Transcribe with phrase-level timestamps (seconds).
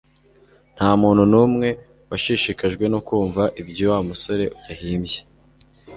[0.75, 1.67] Ntamuntu numwe
[2.09, 5.17] washishikajwe no kumva ibyoWa musore yahimbye